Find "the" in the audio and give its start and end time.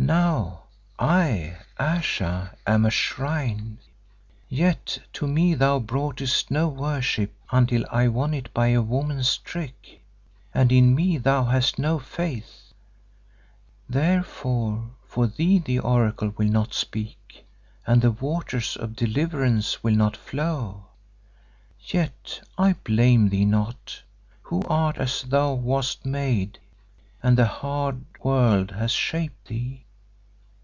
15.58-15.80, 18.00-18.12, 27.36-27.46